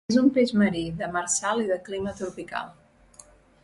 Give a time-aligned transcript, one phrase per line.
[0.11, 2.77] És un peix marí, demersal i de clima tropical.